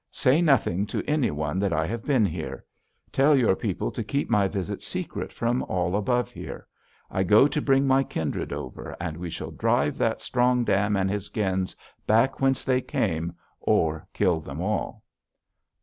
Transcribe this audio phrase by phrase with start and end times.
[0.09, 2.65] Say nothing to any one that I have been here.
[3.11, 6.65] Tell your people to keep my visit secret from all above here.
[7.11, 11.07] I go to bring my kindred over, and we will drive that Strong Dam and
[11.11, 11.75] his gens
[12.07, 15.03] back whence they came, or kill them all.'